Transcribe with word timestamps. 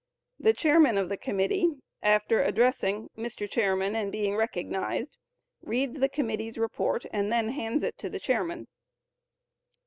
The 0.39 0.53
chairman 0.55 0.97
of 0.97 1.09
the 1.09 1.15
committee, 1.15 1.73
after 2.01 2.41
addressing 2.41 3.11
"Mr. 3.15 3.47
Chairman" 3.47 3.95
and 3.95 4.11
being 4.11 4.35
recognized, 4.35 5.19
reads 5.61 5.99
the 5.99 6.09
committee's 6.09 6.57
report 6.57 7.05
and 7.13 7.31
then 7.31 7.49
hands 7.49 7.83
it 7.83 7.99
to 7.99 8.09
the 8.09 8.19
chairman. 8.19 8.65